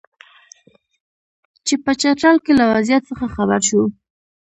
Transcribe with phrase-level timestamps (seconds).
[1.65, 3.81] چې په چترال کې له وضعیت څخه خبر شو.